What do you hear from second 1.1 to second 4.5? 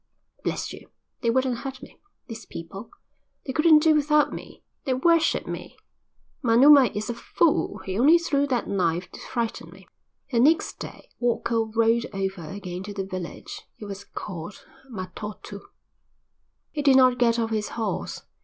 they wouldn't hurt me, these people. They couldn't do without